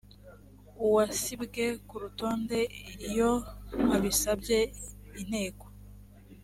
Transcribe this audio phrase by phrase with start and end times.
[0.85, 2.59] uwasibwe ku rutonde
[3.09, 3.31] iyo
[3.95, 4.59] abisabye
[5.21, 5.65] inteko